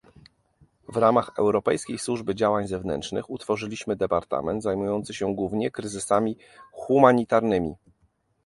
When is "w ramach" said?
0.89-1.31